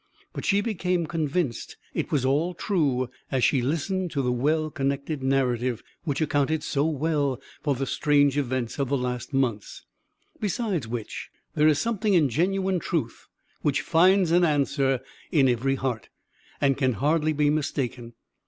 But 0.33 0.45
she 0.45 0.61
became 0.61 1.05
convinced 1.05 1.77
it 1.93 2.11
was 2.11 2.25
all 2.25 2.55
true, 2.55 3.11
as 3.31 3.43
she 3.43 3.61
listened 3.61 4.09
to 4.13 4.23
the 4.23 4.31
well 4.31 4.71
connected 4.71 5.21
narrative, 5.21 5.83
which 6.05 6.21
accounted 6.21 6.63
so 6.63 6.85
well 6.87 7.39
for 7.61 7.75
the 7.75 7.85
strange 7.85 8.35
events 8.35 8.79
of 8.79 8.89
the 8.89 8.97
last 8.97 9.31
months; 9.31 9.85
besides 10.39 10.87
which, 10.87 11.29
there 11.53 11.67
is 11.67 11.77
something 11.77 12.15
in 12.15 12.29
genuine 12.29 12.79
truth 12.79 13.27
which 13.61 13.81
finds 13.83 14.31
an 14.31 14.43
answer 14.43 15.01
in 15.31 15.47
every 15.47 15.75
heart, 15.75 16.09
and 16.59 16.77
can 16.77 16.93
hardly 16.93 17.31
be 17.31 17.51
mistaken. 17.51 18.13